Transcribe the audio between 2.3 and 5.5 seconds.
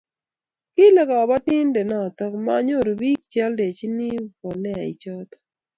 manyoru biik che oldochini mboleaik choto